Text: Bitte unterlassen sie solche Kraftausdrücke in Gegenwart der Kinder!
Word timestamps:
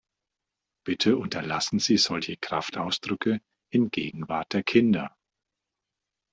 Bitte 0.83 1.15
unterlassen 1.15 1.77
sie 1.77 1.97
solche 1.97 2.35
Kraftausdrücke 2.35 3.39
in 3.71 3.91
Gegenwart 3.91 4.51
der 4.53 4.63
Kinder! 4.63 5.15